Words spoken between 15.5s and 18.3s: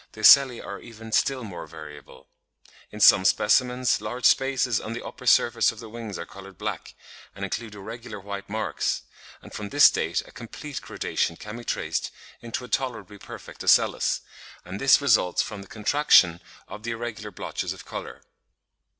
the contraction of the irregular blotches of colour.